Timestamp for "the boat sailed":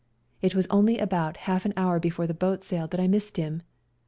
2.25-2.89